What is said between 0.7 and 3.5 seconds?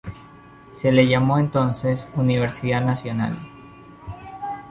Se le llamó entonces Universidad Nacional.